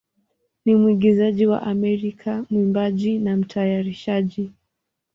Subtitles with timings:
[0.65, 4.51] ni mwigizaji wa Amerika, mwimbaji, na mtayarishaji.